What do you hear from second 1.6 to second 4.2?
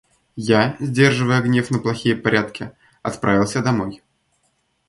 на плохие порядки, отправился домой.